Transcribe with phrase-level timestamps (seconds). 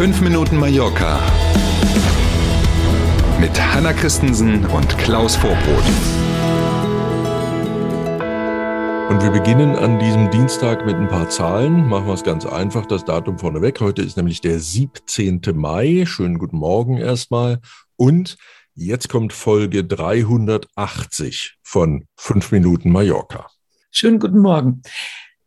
[0.00, 1.20] 5 Minuten Mallorca
[3.38, 5.84] mit Hanna Christensen und Klaus Vorbrot.
[9.10, 11.86] Und wir beginnen an diesem Dienstag mit ein paar Zahlen.
[11.86, 13.78] Machen wir es ganz einfach, das Datum vorneweg.
[13.82, 15.42] Heute ist nämlich der 17.
[15.52, 16.06] Mai.
[16.06, 17.60] Schönen guten Morgen erstmal.
[17.96, 18.38] Und
[18.72, 23.48] jetzt kommt Folge 380 von 5 Minuten Mallorca.
[23.90, 24.80] Schönen guten Morgen.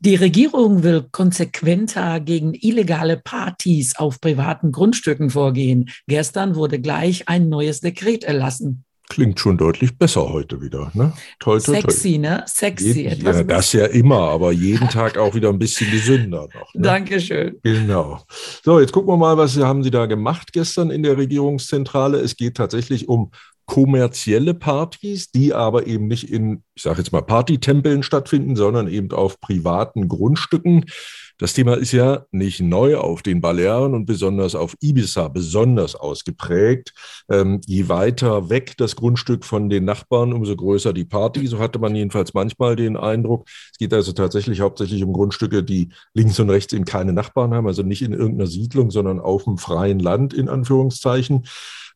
[0.00, 5.88] Die Regierung will konsequenter gegen illegale Partys auf privaten Grundstücken vorgehen.
[6.06, 8.84] Gestern wurde gleich ein neues Dekret erlassen.
[9.08, 11.12] Klingt schon deutlich besser heute wieder, ne?
[11.38, 12.18] Toll, toll, Sexy, toll.
[12.18, 12.44] ne?
[12.46, 13.02] Sexy.
[13.02, 16.74] Jeden, etwas ja, das ja immer, aber jeden Tag auch wieder ein bisschen gesünder noch.
[16.74, 16.82] Ne?
[16.82, 17.56] Dankeschön.
[17.62, 18.20] Genau.
[18.64, 22.18] So, jetzt gucken wir mal, was haben Sie da gemacht gestern in der Regierungszentrale.
[22.18, 23.30] Es geht tatsächlich um
[23.66, 29.10] kommerzielle Partys, die aber eben nicht in, ich sage jetzt mal, Partytempeln stattfinden, sondern eben
[29.10, 30.86] auf privaten Grundstücken.
[31.38, 36.94] Das Thema ist ja nicht neu auf den Balearen und besonders auf Ibiza besonders ausgeprägt.
[37.28, 41.46] Ähm, je weiter weg das Grundstück von den Nachbarn, umso größer die Party.
[41.46, 43.46] So hatte man jedenfalls manchmal den Eindruck.
[43.70, 47.66] Es geht also tatsächlich hauptsächlich um Grundstücke, die links und rechts eben keine Nachbarn haben,
[47.66, 51.46] also nicht in irgendeiner Siedlung, sondern auf dem freien Land in Anführungszeichen.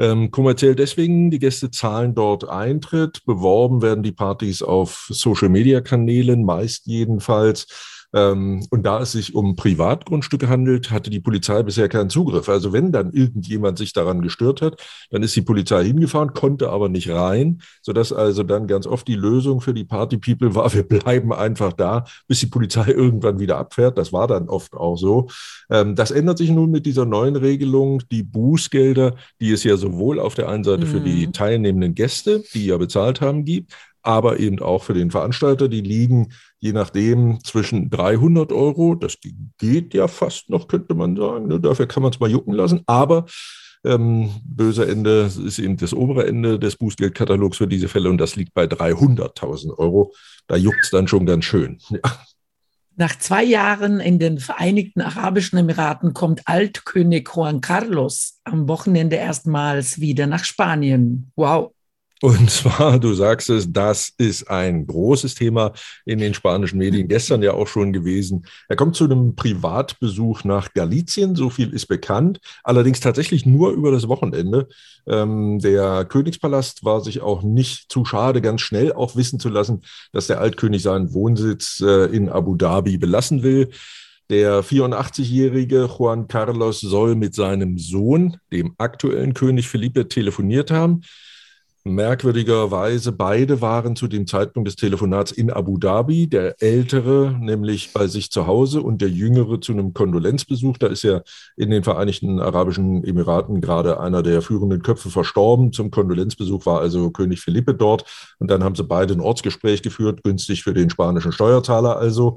[0.00, 6.86] Ähm, kommerziell deswegen, die Gäste zahlen dort Eintritt, beworben werden die Partys auf Social-Media-Kanälen, meist
[6.86, 7.66] jedenfalls.
[8.14, 12.48] Ähm, und da es sich um Privatgrundstücke handelt, hatte die Polizei bisher keinen Zugriff.
[12.48, 16.88] Also wenn dann irgendjemand sich daran gestört hat, dann ist die Polizei hingefahren, konnte aber
[16.88, 21.32] nicht rein, sodass also dann ganz oft die Lösung für die Party-People war, wir bleiben
[21.32, 23.98] einfach da, bis die Polizei irgendwann wieder abfährt.
[23.98, 25.28] Das war dann oft auch so.
[25.70, 28.02] Ähm, das ändert sich nun mit dieser neuen Regelung.
[28.10, 30.90] Die Bußgelder, die es ja sowohl auf der einen Seite mhm.
[30.90, 31.32] für die mhm.
[31.32, 35.68] teilnehmenden Gäste, die ja bezahlt haben, gibt, aber eben auch für den Veranstalter.
[35.68, 36.28] Die liegen
[36.60, 39.18] je nachdem zwischen 300 Euro, das
[39.58, 41.60] geht ja fast noch, könnte man sagen, ne?
[41.60, 43.26] dafür kann man es mal jucken lassen, aber
[43.84, 48.34] ähm, böse Ende ist eben das obere Ende des Bußgeldkatalogs für diese Fälle und das
[48.34, 50.12] liegt bei 300.000 Euro.
[50.48, 51.78] Da juckt es dann schon ganz schön.
[51.90, 52.00] Ja.
[53.00, 60.00] Nach zwei Jahren in den Vereinigten Arabischen Emiraten kommt Altkönig Juan Carlos am Wochenende erstmals
[60.00, 61.30] wieder nach Spanien.
[61.36, 61.70] Wow.
[62.20, 65.72] Und zwar, du sagst es, das ist ein großes Thema
[66.04, 68.46] in den spanischen Medien, gestern ja auch schon gewesen.
[68.68, 73.90] Er kommt zu einem Privatbesuch nach Galizien, so viel ist bekannt, allerdings tatsächlich nur über
[73.92, 74.68] das Wochenende.
[75.06, 79.82] Ähm, der Königspalast war sich auch nicht zu schade, ganz schnell auch wissen zu lassen,
[80.12, 83.70] dass der Altkönig seinen Wohnsitz äh, in Abu Dhabi belassen will.
[84.30, 91.00] Der 84-jährige Juan Carlos soll mit seinem Sohn, dem aktuellen König Felipe, telefoniert haben.
[91.94, 98.06] Merkwürdigerweise, beide waren zu dem Zeitpunkt des Telefonats in Abu Dhabi, der ältere nämlich bei
[98.06, 100.78] sich zu Hause und der jüngere zu einem Kondolenzbesuch.
[100.78, 101.22] Da ist ja
[101.56, 105.72] in den Vereinigten Arabischen Emiraten gerade einer der führenden Köpfe verstorben.
[105.72, 108.04] Zum Kondolenzbesuch war also König Felipe dort
[108.38, 112.36] und dann haben sie beide ein Ortsgespräch geführt, günstig für den spanischen Steuerzahler also.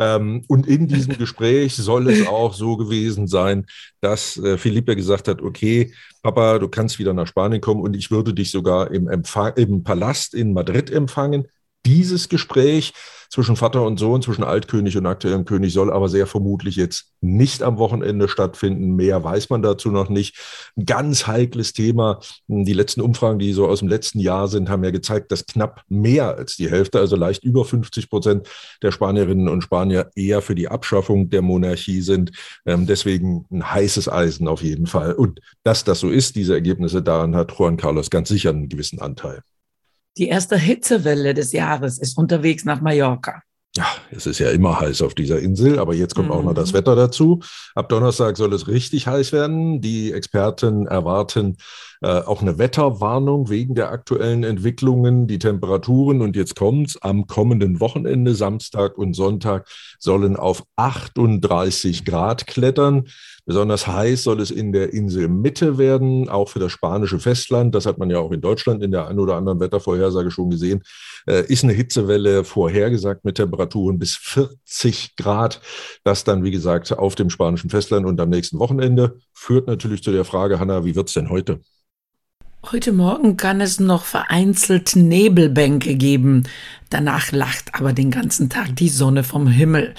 [0.00, 3.66] Ähm, und in diesem Gespräch soll es auch so gewesen sein,
[4.00, 8.10] dass äh, Felipe gesagt hat, okay, Papa, du kannst wieder nach Spanien kommen und ich
[8.10, 11.48] würde dich sogar im, Empfang, im Palast in Madrid empfangen.
[11.84, 12.94] Dieses Gespräch
[13.30, 17.62] zwischen Vater und Sohn, zwischen Altkönig und aktuellem König soll aber sehr vermutlich jetzt nicht
[17.62, 18.96] am Wochenende stattfinden.
[18.96, 20.36] Mehr weiß man dazu noch nicht.
[20.76, 22.18] Ein ganz heikles Thema.
[22.48, 25.82] Die letzten Umfragen, die so aus dem letzten Jahr sind, haben ja gezeigt, dass knapp
[25.88, 28.48] mehr als die Hälfte, also leicht über 50 Prozent
[28.82, 32.32] der Spanierinnen und Spanier eher für die Abschaffung der Monarchie sind.
[32.66, 35.12] Ähm, deswegen ein heißes Eisen auf jeden Fall.
[35.12, 39.00] Und dass das so ist, diese Ergebnisse, daran hat Juan Carlos ganz sicher einen gewissen
[39.00, 39.42] Anteil.
[40.16, 43.42] Die erste Hitzewelle des Jahres ist unterwegs nach Mallorca.
[43.76, 46.34] Ja, es ist ja immer heiß auf dieser Insel, aber jetzt kommt mhm.
[46.34, 46.78] auch noch das mhm.
[46.78, 47.40] Wetter dazu.
[47.74, 49.80] Ab Donnerstag soll es richtig heiß werden.
[49.80, 51.56] Die Experten erwarten
[52.02, 56.22] äh, auch eine Wetterwarnung wegen der aktuellen Entwicklungen, die Temperaturen.
[56.22, 59.68] Und jetzt kommt's, am kommenden Wochenende, Samstag und Sonntag,
[59.98, 63.04] sollen auf 38 Grad klettern.
[63.44, 67.74] Besonders heiß soll es in der Inselmitte werden, auch für das spanische Festland.
[67.74, 70.82] Das hat man ja auch in Deutschland in der einen oder anderen Wettervorhersage schon gesehen.
[71.26, 75.60] Äh, ist eine Hitzewelle vorhergesagt mit Temperaturen bis 40 Grad.
[76.02, 79.20] Das dann, wie gesagt, auf dem spanischen Festland und am nächsten Wochenende.
[79.32, 81.60] Führt natürlich zu der Frage, Hanna, wie wird's denn heute?
[82.72, 86.42] Heute Morgen kann es noch vereinzelt Nebelbänke geben.
[86.90, 89.94] Danach lacht aber den ganzen Tag die Sonne vom Himmel.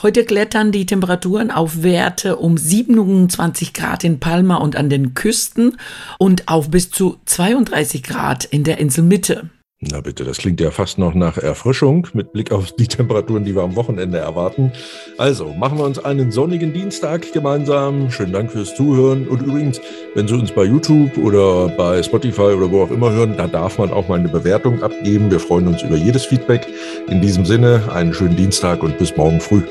[0.00, 5.76] Heute klettern die Temperaturen auf Werte um 27 Grad in Palma und an den Küsten
[6.18, 9.50] und auf bis zu 32 Grad in der Inselmitte.
[9.80, 13.54] Na bitte, das klingt ja fast noch nach Erfrischung mit Blick auf die Temperaturen, die
[13.54, 14.72] wir am Wochenende erwarten.
[15.18, 18.10] Also machen wir uns einen sonnigen Dienstag gemeinsam.
[18.10, 19.28] Schönen Dank fürs Zuhören.
[19.28, 19.80] Und übrigens,
[20.16, 23.78] wenn Sie uns bei YouTube oder bei Spotify oder wo auch immer hören, da darf
[23.78, 25.30] man auch mal eine Bewertung abgeben.
[25.30, 26.66] Wir freuen uns über jedes Feedback.
[27.08, 29.62] In diesem Sinne, einen schönen Dienstag und bis morgen früh.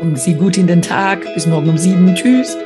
[0.00, 1.26] Und Sie gut in den Tag.
[1.34, 2.14] Bis morgen um sieben.
[2.14, 2.56] Tschüss.